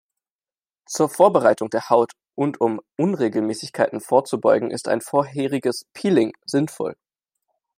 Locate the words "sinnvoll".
6.43-6.95